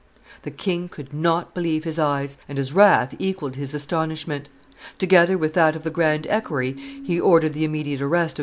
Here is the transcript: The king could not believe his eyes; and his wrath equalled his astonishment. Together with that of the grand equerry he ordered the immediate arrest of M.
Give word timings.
The 0.41 0.49
king 0.49 0.89
could 0.89 1.13
not 1.13 1.53
believe 1.53 1.83
his 1.83 1.99
eyes; 1.99 2.35
and 2.49 2.57
his 2.57 2.73
wrath 2.73 3.13
equalled 3.19 3.55
his 3.55 3.75
astonishment. 3.75 4.49
Together 4.97 5.37
with 5.37 5.53
that 5.53 5.75
of 5.75 5.83
the 5.83 5.91
grand 5.91 6.25
equerry 6.27 6.71
he 7.05 7.19
ordered 7.19 7.53
the 7.53 7.65
immediate 7.65 8.01
arrest 8.01 8.39
of 8.39 8.39
M. 8.39 8.39